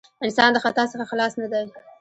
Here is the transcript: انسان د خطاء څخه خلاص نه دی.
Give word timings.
انسان 0.25 0.49
د 0.53 0.57
خطاء 0.63 0.87
څخه 0.91 1.05
خلاص 1.11 1.33
نه 1.41 1.47
دی. 1.53 1.63